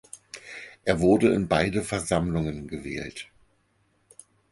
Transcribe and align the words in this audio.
Er 0.83 0.99
wurde 0.99 1.31
in 1.31 1.47
beide 1.47 1.83
Versammlungen 1.83 2.67
gewählt. 2.67 3.27